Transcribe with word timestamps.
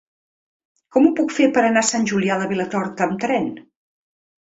Com 0.95 1.09
ho 1.09 1.11
puc 1.19 1.35
fer 1.35 1.49
per 1.57 1.61
anar 1.67 1.83
a 1.85 1.87
Sant 1.89 2.07
Julià 2.13 2.39
de 2.39 2.47
Vilatorta 2.53 3.07
amb 3.07 3.21
tren? 3.25 3.47